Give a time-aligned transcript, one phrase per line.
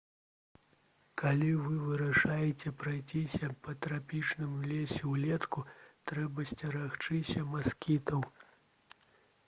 [1.21, 5.65] калі вы вырашыце прайсціся па трапічным лесе ўлетку
[6.13, 8.27] трэба сцерагчыся маскітаў